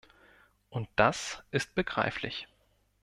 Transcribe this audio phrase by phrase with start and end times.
[0.71, 2.47] Und das ist begreiflich.